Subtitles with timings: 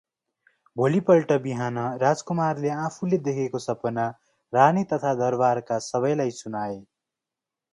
[0.77, 4.07] भोलिपल्ट बिहान राजकुमारले आफूले देखेको सपना
[4.53, 6.75] रानी तथा दरबारका सबैलाई सुनाए।